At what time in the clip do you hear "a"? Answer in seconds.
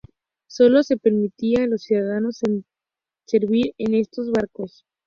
1.63-1.67